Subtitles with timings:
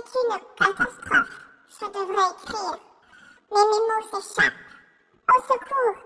[0.00, 1.40] une catastrophe.
[1.68, 2.78] Je devrais écrire.
[3.50, 4.16] Mais mots.
[4.16, 5.96] Au secours.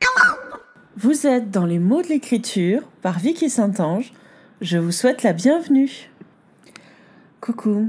[0.00, 0.60] À l'aide.
[0.96, 4.12] Vous êtes dans les mots de l'écriture par Vicky Saint-Ange.
[4.60, 6.10] Je vous souhaite la bienvenue.
[7.40, 7.88] Coucou,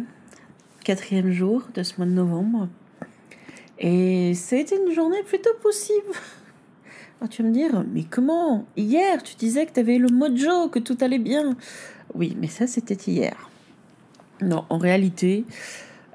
[0.84, 2.70] quatrième jour de ce mois de novembre.
[3.80, 6.14] Et été une journée plutôt possible.
[7.20, 10.70] Alors tu vas me dire, mais comment Hier, tu disais que tu avais le mojo,
[10.70, 11.58] que tout allait bien.
[12.14, 13.51] Oui, mais ça, c'était hier.
[14.42, 15.46] Non, en réalité,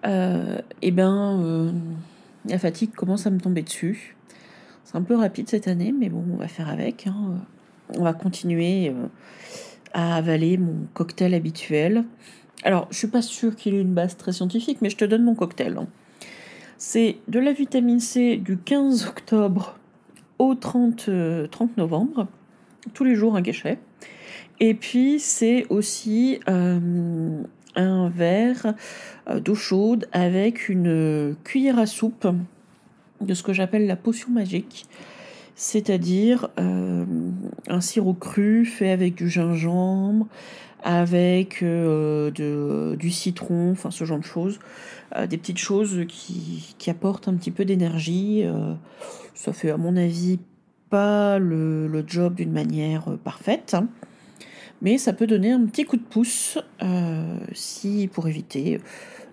[0.04, 1.72] euh, eh ben, euh,
[2.46, 4.16] la fatigue commence à me tomber dessus.
[4.84, 7.06] C'est un peu rapide cette année, mais bon, on va faire avec.
[7.06, 7.34] hein.
[7.96, 9.06] On va continuer euh,
[9.92, 12.04] à avaler mon cocktail habituel.
[12.64, 15.22] Alors, je suis pas sûre qu'il ait une base très scientifique, mais je te donne
[15.22, 15.76] mon cocktail.
[15.78, 15.86] hein.
[16.78, 19.78] C'est de la vitamine C du 15 octobre
[20.38, 22.26] au 30, euh, 30 novembre,
[22.92, 23.78] tous les jours un cachet.
[24.60, 26.40] Et puis, c'est aussi
[27.76, 28.74] un verre
[29.28, 32.26] euh, d'eau chaude avec une cuillère à soupe
[33.20, 34.86] de ce que j'appelle la potion magique,
[35.54, 37.04] c'est-à-dire euh,
[37.68, 40.26] un sirop cru fait avec du gingembre,
[40.82, 44.58] avec euh, du citron, enfin ce genre de choses,
[45.14, 48.42] Euh, des petites choses qui, apportent un petit peu d'énergie.
[48.44, 48.74] euh,
[49.34, 50.38] ça fait à mon avis
[50.90, 53.76] pas le, job d'une manière euh, parfaite,
[54.82, 58.80] mais ça peut donner un petit coup de pouce euh, si pour éviter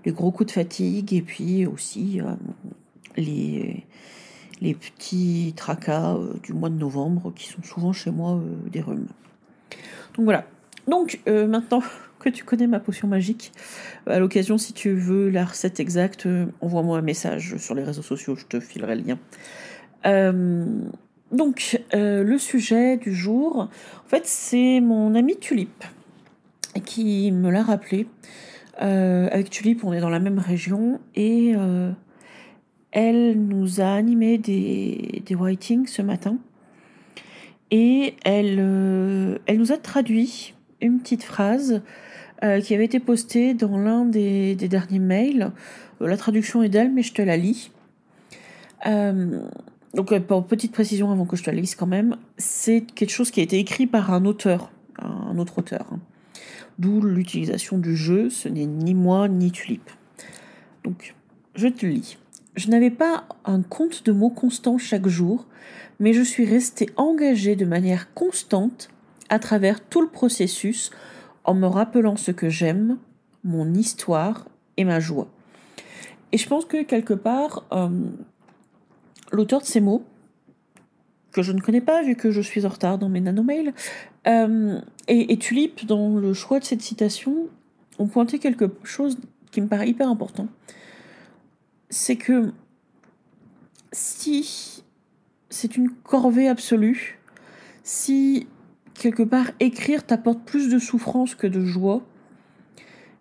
[0.05, 2.33] les gros coups de fatigue et puis aussi euh,
[3.17, 3.85] les,
[4.61, 8.41] les petits tracas euh, du mois de novembre qui sont souvent chez moi
[8.71, 9.07] des rhumes.
[10.15, 10.45] Donc voilà.
[10.87, 11.81] Donc maintenant
[12.19, 13.51] que tu connais ma potion magique,
[14.07, 16.27] à l'occasion, si tu veux la recette exacte,
[16.61, 19.17] envoie-moi un message sur les réseaux sociaux, je te filerai le lien.
[21.33, 25.83] Donc, euh, le sujet du jour, en fait, c'est mon ami Tulip
[26.85, 28.05] qui me l'a rappelé.
[28.83, 31.91] Euh, avec Tulip, on est dans la même région et euh,
[32.91, 36.37] elle nous a animé des, des writings ce matin.
[37.71, 38.57] Et elle,
[39.57, 41.81] nous a traduit une petite phrase
[42.61, 45.51] qui avait été postée dans l'un des, des derniers mails.
[46.01, 47.71] La traduction est d'elle, mais je te la lis.
[49.93, 53.11] Donc, euh, pour petite précision avant que je te la lise quand même, c'est quelque
[53.11, 55.87] chose qui a été écrit par un auteur, un autre auteur.
[55.91, 55.99] hein.
[56.79, 59.89] D'où l'utilisation du jeu, ce n'est ni moi ni Tulip.
[60.83, 61.13] Donc,
[61.55, 62.17] je te lis.
[62.55, 65.45] Je n'avais pas un compte de mots constant chaque jour,
[65.99, 68.89] mais je suis restée engagée de manière constante
[69.29, 70.91] à travers tout le processus
[71.43, 72.97] en me rappelant ce que j'aime,
[73.43, 75.27] mon histoire et ma joie.
[76.31, 77.89] Et je pense que quelque part, euh,
[79.33, 80.03] l'auteur de ces mots,
[81.33, 83.73] que je ne connais pas vu que je suis en retard dans mes nanomails,
[84.27, 87.47] euh, et, Tulip, dans le choix de cette citation,
[87.99, 89.17] ont pointé quelque chose
[89.51, 90.47] qui me paraît hyper important.
[91.89, 92.53] C'est que
[93.91, 94.83] si
[95.49, 97.19] c'est une corvée absolue,
[97.83, 98.47] si
[98.93, 102.03] quelque part écrire t'apporte plus de souffrance que de joie,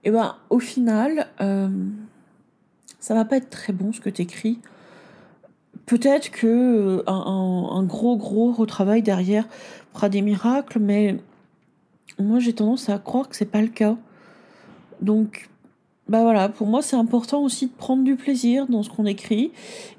[0.05, 1.69] et ben au final, euh,
[3.01, 4.61] ça va pas être très bon ce que t'écris.
[5.87, 9.49] Peut-être que euh, un, gros gros retravail derrière
[9.93, 11.17] fera des miracles, mais
[12.19, 13.97] moi j'ai tendance à croire que c'est pas le cas.
[15.01, 15.49] Donc
[16.09, 19.51] bah voilà, pour moi c'est important aussi de prendre du plaisir dans ce qu'on écrit.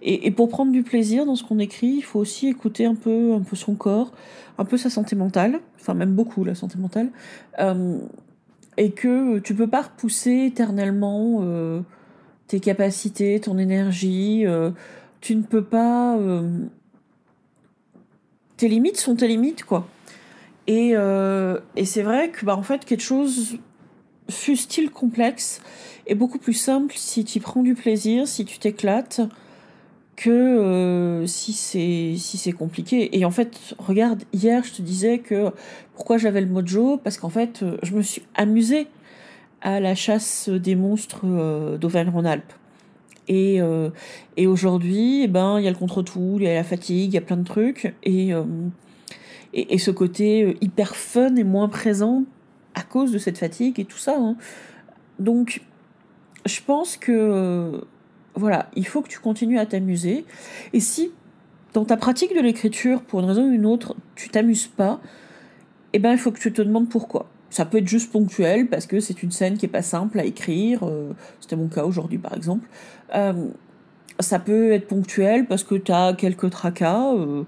[0.02, 3.34] Et, pour prendre du plaisir dans ce qu'on écrit, il faut aussi écouter un peu,
[3.34, 4.12] un peu son corps,
[4.58, 7.10] un peu sa santé mentale, enfin même beaucoup la santé mentale.
[7.60, 7.98] Euh,
[8.78, 11.82] et que tu peux pas repousser éternellement euh,
[12.48, 14.46] tes capacités, ton énergie.
[15.24, 16.18] Tu ne peux pas.
[16.18, 16.66] euh,
[18.58, 19.88] tes limites sont tes limites, quoi.
[20.68, 23.58] Et, euh, et c'est vrai que, bah, en fait, quelque chose,
[24.30, 25.62] fût-il complexe,
[26.08, 29.22] est beaucoup plus simple si tu prends du plaisir, si tu t'éclates,
[30.18, 33.18] que euh, si c'est si c'est compliqué.
[33.18, 35.52] Et en fait, regarde, hier, je te disais que
[35.96, 38.88] pourquoi j'avais le mojo, parce qu'en fait, je me suis amusée
[39.62, 41.26] à la chasse des monstres
[41.78, 42.54] d'Auvergne-Rhône-Alpes.
[43.28, 43.90] Et, euh,
[44.38, 47.16] et aujourd'hui, eh ben, il y a le contre-tout, il y a la fatigue, il
[47.16, 47.94] y a plein de trucs.
[48.04, 48.44] Et, euh,
[49.54, 52.24] et, ce côté euh, hyper fun est moins présent
[52.76, 54.16] à cause de cette fatigue et tout ça.
[54.18, 54.36] hein.
[55.20, 55.62] Donc,
[56.46, 57.82] je pense que,
[58.36, 60.26] voilà, il faut que tu continues à t'amuser.
[60.74, 61.12] Et si,
[61.74, 65.00] dans ta pratique de l'écriture, pour une raison ou une autre, tu t'amuses pas,
[65.94, 67.30] eh ben, il faut que tu te demandes pourquoi.
[67.54, 70.26] Ça peut être juste ponctuel, parce que c'est une scène qui est pas simple à
[70.26, 70.80] écrire.
[70.82, 72.68] euh, C'était mon cas aujourd'hui, par exemple.
[73.14, 73.50] Euh,
[74.20, 77.44] ça peut être ponctuel parce que tu as quelques tracas, euh,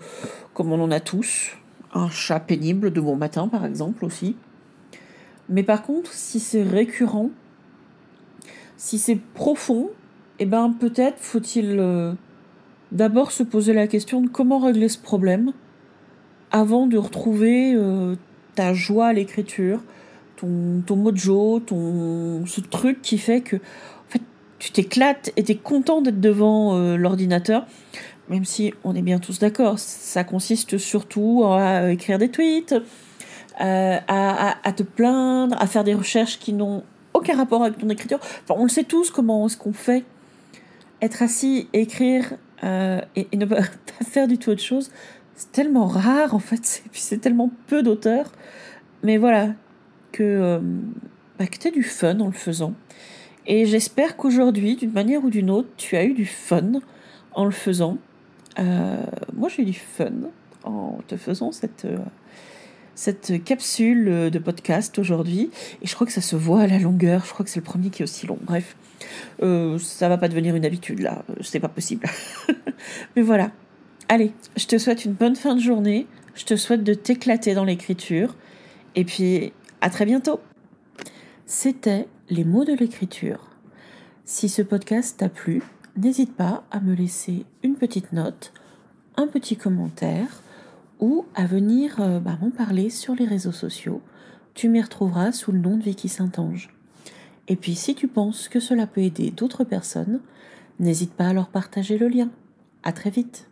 [0.54, 1.58] comme on en a tous.
[1.92, 4.36] Un chat pénible de bon matin, par exemple, aussi.
[5.50, 7.32] Mais par contre, si c'est récurrent,
[8.78, 9.90] Si c'est profond,
[10.38, 11.82] eh ben peut-être faut-il
[12.92, 15.54] d'abord se poser la question de comment régler ce problème
[16.52, 17.76] avant de retrouver
[18.56, 19.82] ta joie à l'écriture,
[20.38, 24.22] ton, ton mojo, ton, ce truc qui fait que en fait,
[24.60, 27.66] tu t'éclates et tu es content d'être devant euh, l'ordinateur,
[28.30, 32.76] même si on est bien tous d'accord, ça consiste surtout à écrire des tweets,
[33.58, 38.20] à, à, te plaindre, à faire des recherches qui n'ont aucun rapport avec ton écriture.
[38.22, 40.04] Enfin, on le sait tous comment est-ce qu'on fait.
[41.02, 43.62] Être assis, écrire euh, et, ne pas
[44.04, 44.92] faire du tout autre chose,
[45.36, 48.32] c'est tellement rare en fait, et puis c'est tellement peu d'auteurs.
[49.04, 49.54] Mais voilà,
[50.12, 50.60] que, euh,
[51.38, 52.74] bah, que tu as du fun en le faisant.
[53.46, 56.82] Et j'espère qu'aujourd'hui, d'une manière ou d'une autre, tu as eu du fun
[57.34, 57.98] en le faisant.
[58.58, 59.04] Euh,
[59.36, 60.12] moi, j'ai eu du fun
[60.64, 61.98] en te faisant cette, euh,
[62.96, 65.52] cette capsule de podcast aujourd'hui.
[65.82, 67.26] Et je crois que ça se voit à la longueur.
[67.26, 68.40] Je crois que c'est le premier qui est aussi long.
[68.42, 68.76] Bref,
[69.80, 71.24] ça va pas devenir une habitude là.
[71.42, 72.08] C'est pas possible.
[73.16, 73.52] Mais voilà.
[74.08, 76.06] Allez, je te souhaite une bonne fin de journée.
[76.36, 78.36] Je te souhaite de t'éclater dans l'écriture.
[78.94, 80.40] Et puis, à très bientôt.
[81.48, 83.50] C'était les mots de l'écriture.
[84.24, 85.64] Si ce podcast t'a plu,
[85.98, 88.54] n'hésite pas à me laisser une petite note,
[89.18, 90.44] un petit commentaire
[91.00, 94.02] ou à venir euh, bah, m'en parler sur les réseaux sociaux.
[94.54, 96.70] Tu m'y retrouveras sous le nom de Vicky Saint-Ange.
[97.48, 100.22] Et puis si tu penses que cela peut aider d'autres personnes,
[100.80, 102.30] n'hésite pas à leur partager le lien.
[102.84, 103.48] À très vite.